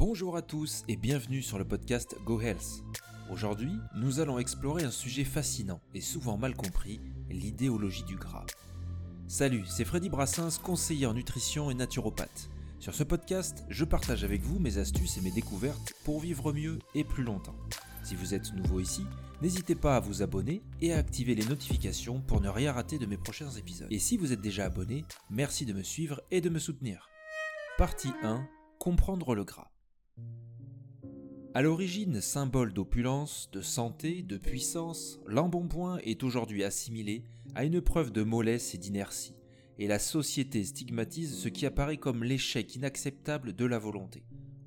Bonjour 0.00 0.34
à 0.34 0.40
tous 0.40 0.82
et 0.88 0.96
bienvenue 0.96 1.42
sur 1.42 1.58
le 1.58 1.66
podcast 1.66 2.16
Go 2.24 2.40
Health. 2.40 2.82
Aujourd'hui, 3.30 3.74
nous 3.94 4.18
allons 4.18 4.38
explorer 4.38 4.82
un 4.82 4.90
sujet 4.90 5.24
fascinant 5.24 5.82
et 5.94 6.00
souvent 6.00 6.38
mal 6.38 6.54
compris, 6.54 7.02
l'idéologie 7.28 8.04
du 8.04 8.16
gras. 8.16 8.46
Salut, 9.28 9.66
c'est 9.66 9.84
Freddy 9.84 10.08
Brassens, 10.08 10.58
conseiller 10.62 11.04
en 11.04 11.12
nutrition 11.12 11.70
et 11.70 11.74
naturopathe. 11.74 12.48
Sur 12.78 12.94
ce 12.94 13.04
podcast, 13.04 13.66
je 13.68 13.84
partage 13.84 14.24
avec 14.24 14.40
vous 14.40 14.58
mes 14.58 14.78
astuces 14.78 15.18
et 15.18 15.20
mes 15.20 15.32
découvertes 15.32 15.92
pour 16.02 16.18
vivre 16.18 16.54
mieux 16.54 16.78
et 16.94 17.04
plus 17.04 17.22
longtemps. 17.22 17.56
Si 18.02 18.14
vous 18.14 18.32
êtes 18.32 18.54
nouveau 18.54 18.80
ici, 18.80 19.04
n'hésitez 19.42 19.74
pas 19.74 19.96
à 19.96 20.00
vous 20.00 20.22
abonner 20.22 20.62
et 20.80 20.94
à 20.94 20.96
activer 20.96 21.34
les 21.34 21.44
notifications 21.44 22.22
pour 22.22 22.40
ne 22.40 22.48
rien 22.48 22.72
rater 22.72 22.96
de 22.96 23.04
mes 23.04 23.18
prochains 23.18 23.50
épisodes. 23.50 23.92
Et 23.92 23.98
si 23.98 24.16
vous 24.16 24.32
êtes 24.32 24.40
déjà 24.40 24.64
abonné, 24.64 25.04
merci 25.28 25.66
de 25.66 25.74
me 25.74 25.82
suivre 25.82 26.22
et 26.30 26.40
de 26.40 26.48
me 26.48 26.58
soutenir. 26.58 27.10
Partie 27.76 28.12
1 28.22 28.48
Comprendre 28.78 29.34
le 29.34 29.44
gras. 29.44 29.70
À 31.52 31.62
l'origine 31.62 32.20
symbole 32.20 32.72
d'opulence, 32.72 33.50
de 33.52 33.60
santé, 33.60 34.22
de 34.22 34.36
puissance, 34.36 35.18
l'embonpoint 35.26 35.98
est 36.04 36.22
aujourd'hui 36.22 36.62
assimilé 36.62 37.24
à 37.56 37.64
une 37.64 37.80
preuve 37.80 38.12
de 38.12 38.22
mollesse 38.22 38.72
et 38.76 38.78
d'inertie, 38.78 39.34
et 39.76 39.88
la 39.88 39.98
société 39.98 40.62
stigmatise 40.62 41.36
ce 41.36 41.48
qui 41.48 41.66
apparaît 41.66 41.96
comme 41.96 42.22
l'échec 42.22 42.76
inacceptable 42.76 43.56
de 43.56 43.64
la 43.64 43.80
volonté. 43.80 44.22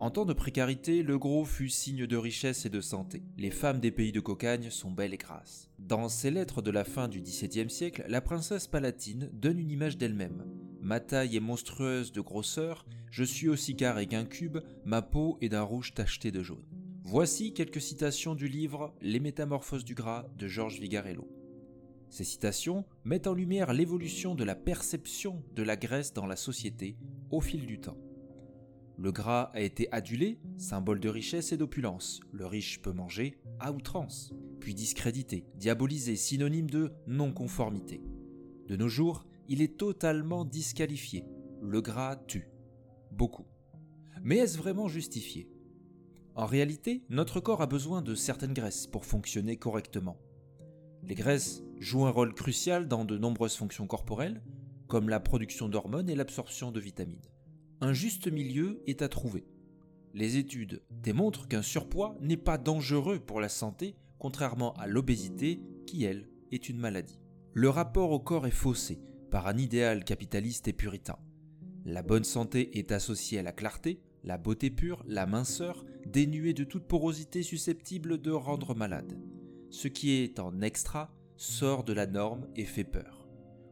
En 0.00 0.10
temps 0.10 0.26
de 0.26 0.34
précarité, 0.34 1.02
le 1.02 1.18
gros 1.18 1.46
fut 1.46 1.70
signe 1.70 2.06
de 2.06 2.16
richesse 2.18 2.66
et 2.66 2.70
de 2.70 2.82
santé. 2.82 3.22
Les 3.38 3.50
femmes 3.50 3.80
des 3.80 3.90
pays 3.90 4.12
de 4.12 4.20
cocagne 4.20 4.68
sont 4.68 4.90
belles 4.90 5.14
et 5.14 5.16
grasses. 5.16 5.70
Dans 5.78 6.10
ses 6.10 6.30
lettres 6.30 6.60
de 6.60 6.70
la 6.70 6.84
fin 6.84 7.08
du 7.08 7.22
XVIIe 7.22 7.70
siècle, 7.70 8.04
la 8.06 8.20
princesse 8.20 8.66
palatine 8.66 9.30
donne 9.32 9.58
une 9.58 9.70
image 9.70 9.96
d'elle-même. 9.96 10.44
Ma 10.86 11.00
taille 11.00 11.36
est 11.36 11.40
monstrueuse 11.40 12.12
de 12.12 12.20
grosseur, 12.20 12.86
je 13.10 13.24
suis 13.24 13.48
aussi 13.48 13.74
carré 13.74 14.06
qu'un 14.06 14.24
cube, 14.24 14.58
ma 14.84 15.02
peau 15.02 15.36
est 15.40 15.48
d'un 15.48 15.62
rouge 15.62 15.92
tacheté 15.92 16.30
de 16.30 16.44
jaune. 16.44 16.62
Voici 17.02 17.52
quelques 17.52 17.80
citations 17.80 18.36
du 18.36 18.46
livre 18.46 18.94
Les 19.00 19.18
Métamorphoses 19.18 19.84
du 19.84 19.96
gras 19.96 20.26
de 20.38 20.46
Georges 20.46 20.78
Vigarello. 20.78 21.28
Ces 22.08 22.22
citations 22.22 22.84
mettent 23.02 23.26
en 23.26 23.34
lumière 23.34 23.72
l'évolution 23.72 24.36
de 24.36 24.44
la 24.44 24.54
perception 24.54 25.42
de 25.56 25.64
la 25.64 25.74
graisse 25.74 26.12
dans 26.12 26.26
la 26.26 26.36
société 26.36 26.96
au 27.32 27.40
fil 27.40 27.66
du 27.66 27.80
temps. 27.80 27.98
Le 28.96 29.10
gras 29.10 29.50
a 29.54 29.62
été 29.62 29.88
adulé, 29.90 30.38
symbole 30.56 31.00
de 31.00 31.08
richesse 31.08 31.50
et 31.50 31.56
d'opulence. 31.56 32.20
Le 32.30 32.46
riche 32.46 32.80
peut 32.80 32.92
manger 32.92 33.40
à 33.58 33.72
outrance, 33.72 34.32
puis 34.60 34.72
discrédité, 34.72 35.46
diabolisé, 35.56 36.14
synonyme 36.14 36.70
de 36.70 36.92
non-conformité. 37.08 38.04
De 38.68 38.76
nos 38.76 38.88
jours, 38.88 39.26
il 39.48 39.62
est 39.62 39.76
totalement 39.76 40.44
disqualifié. 40.44 41.24
Le 41.62 41.80
gras 41.80 42.16
tue. 42.16 42.48
Beaucoup. 43.12 43.46
Mais 44.22 44.38
est-ce 44.38 44.58
vraiment 44.58 44.88
justifié? 44.88 45.48
En 46.34 46.46
réalité, 46.46 47.04
notre 47.08 47.40
corps 47.40 47.62
a 47.62 47.66
besoin 47.66 48.02
de 48.02 48.14
certaines 48.14 48.52
graisses 48.52 48.86
pour 48.86 49.04
fonctionner 49.04 49.56
correctement. 49.56 50.18
Les 51.02 51.14
graisses 51.14 51.62
jouent 51.78 52.06
un 52.06 52.10
rôle 52.10 52.34
crucial 52.34 52.88
dans 52.88 53.04
de 53.04 53.16
nombreuses 53.16 53.56
fonctions 53.56 53.86
corporelles, 53.86 54.42
comme 54.86 55.08
la 55.08 55.20
production 55.20 55.68
d'hormones 55.68 56.10
et 56.10 56.14
l'absorption 56.14 56.72
de 56.72 56.80
vitamines 56.80 57.26
un 57.80 57.92
juste 57.92 58.30
milieu 58.30 58.82
est 58.86 59.02
à 59.02 59.08
trouver. 59.08 59.44
Les 60.14 60.38
études 60.38 60.82
démontrent 60.90 61.46
qu'un 61.46 61.62
surpoids 61.62 62.16
n'est 62.20 62.38
pas 62.38 62.56
dangereux 62.56 63.18
pour 63.18 63.40
la 63.40 63.50
santé, 63.50 63.96
contrairement 64.18 64.72
à 64.74 64.86
l'obésité 64.86 65.60
qui, 65.86 66.04
elle, 66.04 66.28
est 66.52 66.68
une 66.68 66.78
maladie. 66.78 67.18
Le 67.52 67.68
rapport 67.68 68.12
au 68.12 68.20
corps 68.20 68.46
est 68.46 68.50
faussé 68.50 68.98
par 69.30 69.46
un 69.46 69.56
idéal 69.56 70.04
capitaliste 70.04 70.68
et 70.68 70.72
puritain. 70.72 71.18
La 71.84 72.02
bonne 72.02 72.24
santé 72.24 72.78
est 72.78 72.92
associée 72.92 73.38
à 73.38 73.42
la 73.42 73.52
clarté, 73.52 74.00
la 74.24 74.38
beauté 74.38 74.70
pure, 74.70 75.04
la 75.06 75.26
minceur, 75.26 75.84
dénuée 76.04 76.52
de 76.52 76.64
toute 76.64 76.86
porosité 76.86 77.42
susceptible 77.42 78.20
de 78.20 78.32
rendre 78.32 78.74
malade. 78.74 79.18
Ce 79.70 79.88
qui 79.88 80.12
est 80.12 80.40
en 80.40 80.60
extra 80.62 81.12
sort 81.36 81.84
de 81.84 81.92
la 81.92 82.06
norme 82.06 82.46
et 82.56 82.64
fait 82.64 82.84
peur. 82.84 83.28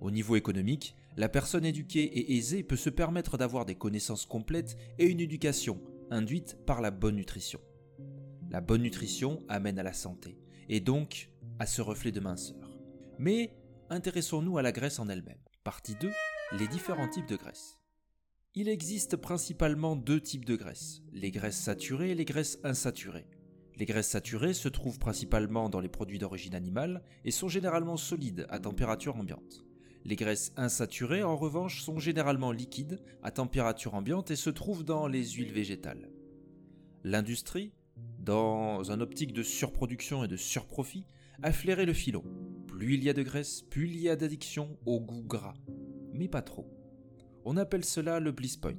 Au 0.00 0.10
niveau 0.10 0.36
économique, 0.36 0.94
la 1.16 1.28
personne 1.28 1.64
éduquée 1.64 2.04
et 2.04 2.36
aisée 2.36 2.62
peut 2.62 2.76
se 2.76 2.90
permettre 2.90 3.38
d'avoir 3.38 3.64
des 3.64 3.74
connaissances 3.74 4.26
complètes 4.26 4.76
et 4.98 5.06
une 5.06 5.20
éducation 5.20 5.80
induite 6.10 6.58
par 6.66 6.80
la 6.80 6.90
bonne 6.90 7.16
nutrition. 7.16 7.60
La 8.50 8.60
bonne 8.60 8.82
nutrition 8.82 9.42
amène 9.48 9.78
à 9.78 9.82
la 9.82 9.94
santé, 9.94 10.38
et 10.68 10.80
donc 10.80 11.30
à 11.58 11.66
ce 11.66 11.82
reflet 11.82 12.12
de 12.12 12.20
minceur. 12.20 12.78
Mais 13.18 13.56
intéressons-nous 13.90 14.58
à 14.58 14.62
la 14.62 14.72
graisse 14.72 14.98
en 14.98 15.08
elle-même. 15.08 15.38
Partie 15.64 15.94
2, 15.96 16.10
les 16.58 16.68
différents 16.68 17.08
types 17.08 17.28
de 17.28 17.36
graisse. 17.36 17.78
Il 18.54 18.68
existe 18.68 19.16
principalement 19.16 19.96
deux 19.96 20.20
types 20.20 20.44
de 20.44 20.56
graisses, 20.56 21.02
les 21.12 21.30
graisses 21.30 21.60
saturées 21.60 22.10
et 22.10 22.14
les 22.14 22.24
graisses 22.24 22.58
insaturées. 22.64 23.26
Les 23.76 23.84
graisses 23.84 24.08
saturées 24.08 24.54
se 24.54 24.68
trouvent 24.68 24.98
principalement 24.98 25.68
dans 25.68 25.80
les 25.80 25.88
produits 25.88 26.18
d'origine 26.18 26.54
animale 26.54 27.02
et 27.24 27.30
sont 27.30 27.48
généralement 27.48 27.98
solides 27.98 28.46
à 28.48 28.58
température 28.58 29.16
ambiante. 29.16 29.64
Les 30.04 30.16
graisses 30.16 30.52
insaturées, 30.56 31.22
en 31.22 31.36
revanche, 31.36 31.82
sont 31.82 31.98
généralement 31.98 32.52
liquides 32.52 33.02
à 33.22 33.30
température 33.30 33.94
ambiante 33.94 34.30
et 34.30 34.36
se 34.36 34.50
trouvent 34.50 34.84
dans 34.84 35.06
les 35.06 35.24
huiles 35.30 35.52
végétales. 35.52 36.08
L'industrie, 37.04 37.72
dans 38.20 38.90
un 38.90 39.00
optique 39.00 39.32
de 39.32 39.42
surproduction 39.42 40.24
et 40.24 40.28
de 40.28 40.36
surprofit, 40.36 41.04
a 41.42 41.52
flairé 41.52 41.84
le 41.84 41.92
filon. 41.92 42.24
Plus 42.76 42.92
il 42.92 43.04
y 43.04 43.08
a 43.08 43.14
de 43.14 43.22
graisse, 43.22 43.62
plus 43.62 43.88
il 43.88 43.98
y 43.98 44.10
a 44.10 44.16
d'addiction 44.16 44.76
au 44.84 45.00
goût 45.00 45.22
gras. 45.22 45.54
Mais 46.12 46.28
pas 46.28 46.42
trop. 46.42 46.70
On 47.46 47.56
appelle 47.56 47.86
cela 47.86 48.20
le 48.20 48.32
bliss 48.32 48.58
point. 48.58 48.74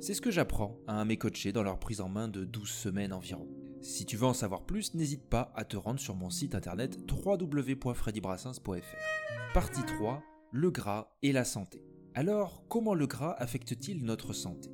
C'est 0.00 0.14
ce 0.14 0.22
que 0.22 0.30
j'apprends 0.30 0.78
à 0.86 1.04
mes 1.04 1.18
coachés 1.18 1.52
dans 1.52 1.62
leur 1.62 1.78
prise 1.78 2.00
en 2.00 2.08
main 2.08 2.28
de 2.28 2.46
12 2.46 2.66
semaines 2.66 3.12
environ. 3.12 3.46
Si 3.82 4.06
tu 4.06 4.16
veux 4.16 4.24
en 4.24 4.32
savoir 4.32 4.64
plus, 4.64 4.94
n'hésite 4.94 5.28
pas 5.28 5.52
à 5.54 5.66
te 5.66 5.76
rendre 5.76 6.00
sur 6.00 6.14
mon 6.14 6.30
site 6.30 6.54
internet 6.54 6.98
www.freddybrassens.fr. 7.10 9.52
Partie 9.52 9.82
3 9.82 10.22
le 10.50 10.70
gras 10.70 11.12
et 11.22 11.32
la 11.32 11.44
santé. 11.44 11.84
Alors, 12.14 12.64
comment 12.68 12.94
le 12.94 13.06
gras 13.06 13.36
affecte-t-il 13.38 14.02
notre 14.02 14.32
santé? 14.32 14.70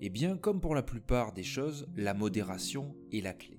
Eh 0.00 0.08
bien, 0.08 0.38
comme 0.38 0.62
pour 0.62 0.74
la 0.74 0.82
plupart 0.82 1.34
des 1.34 1.42
choses, 1.42 1.86
la 1.96 2.14
modération 2.14 2.96
est 3.12 3.20
la 3.20 3.34
clé. 3.34 3.55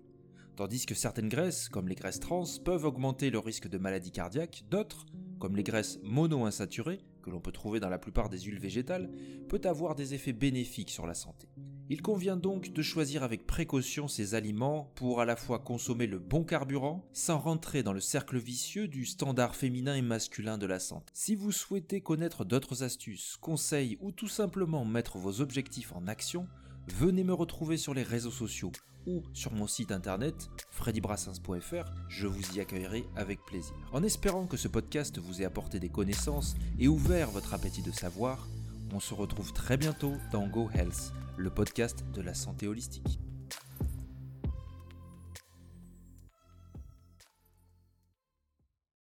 Tandis 0.58 0.88
que 0.88 0.96
certaines 0.96 1.30
graisses, 1.30 1.70
comme 1.70 1.88
les 1.88 1.94
graisses 1.94 2.20
trans, 2.20 2.44
peuvent 2.66 2.86
augmenter 2.86 3.30
le 3.30 3.38
risque 3.38 3.68
de 3.68 3.78
maladie 3.78 4.10
cardiaque, 4.10 4.64
d'autres, 4.72 5.06
comme 5.38 5.56
les 5.56 5.62
graisses 5.62 6.00
monoinsaturées, 6.02 6.98
que 7.22 7.30
l'on 7.30 7.40
peut 7.40 7.52
trouver 7.52 7.80
dans 7.80 7.90
la 7.90 8.00
plupart 8.00 8.28
des 8.28 8.40
huiles 8.40 8.60
végétales, 8.60 9.12
peut 9.50 9.62
avoir 9.66 9.94
des 9.94 10.16
effets 10.16 10.34
bénéfiques 10.34 10.90
sur 10.90 11.06
la 11.06 11.14
santé. 11.14 11.48
Il 11.92 12.02
convient 12.02 12.38
donc 12.38 12.74
de 12.74 12.82
choisir 12.82 13.22
avec 13.22 13.46
précaution 13.46 14.08
ces 14.08 14.34
aliments 14.34 14.92
pour 14.96 15.22
à 15.22 15.26
la 15.26 15.36
fois 15.36 15.60
consommer 15.60 16.08
le 16.08 16.18
bon 16.18 16.44
carburant 16.44 17.08
sans 17.14 17.38
rentrer 17.38 17.84
dans 17.84 17.94
le 17.94 18.00
cercle 18.00 18.40
vicieux 18.40 18.88
du 18.88 19.06
standard 19.06 19.56
féminin 19.56 19.94
et 19.94 20.02
masculin 20.02 20.58
de 20.58 20.66
la 20.66 20.80
santé. 20.80 21.14
Si 21.14 21.36
vous 21.36 21.52
souhaitez 21.52 22.02
connaître 22.02 22.46
d'autres 22.46 22.82
astuces, 22.82 23.38
conseils 23.40 23.96
ou 24.02 24.12
tout 24.12 24.28
simplement 24.28 24.86
mettre 24.86 25.20
vos 25.20 25.40
objectifs 25.40 25.94
en 25.94 26.08
action, 26.08 26.48
venez 26.88 27.24
me 27.24 27.34
retrouver 27.34 27.78
sur 27.78 27.94
les 27.94 28.04
réseaux 28.04 28.32
sociaux 28.32 28.72
ou 29.06 29.24
sur 29.34 29.54
mon 29.54 29.68
site 29.68 29.92
internet 29.92 30.50
freddybrassens.fr, 30.72 31.92
je 32.10 32.28
vous 32.28 32.56
y 32.56 32.60
accueillerai 32.60 33.06
avec 33.16 33.40
plaisir. 33.46 33.74
En 33.94 34.04
espérant 34.04 34.46
que 34.46 34.58
ce 34.58 34.68
podcast 34.68 35.18
vous 35.18 35.42
ait 35.42 35.46
apporté 35.46 35.80
des 35.80 35.90
connaissances 35.90 36.56
et 36.78 36.88
ouvert 36.88 37.32
votre 37.32 37.54
appétit 37.54 37.82
de 37.82 37.92
savoir, 37.92 38.48
on 38.94 39.00
se 39.00 39.14
retrouve 39.14 39.54
très 39.54 39.78
bientôt 39.78 40.14
dans 40.32 40.48
Go 40.48 40.70
Health, 40.74 41.14
le 41.38 41.50
podcast 41.50 42.06
de 42.14 42.22
la 42.22 42.34
santé 42.34 42.68
holistique. 42.68 43.20